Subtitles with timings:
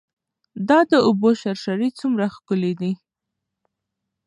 [0.69, 2.91] دا د اوبو شرشرې څومره ښکلې دي.